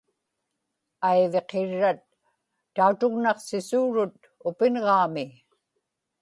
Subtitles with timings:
[1.09, 2.01] aiviqirrat
[2.75, 4.15] tautugnaqsisuurut
[4.47, 5.25] upinġaami